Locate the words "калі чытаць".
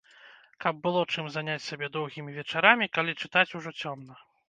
2.99-3.49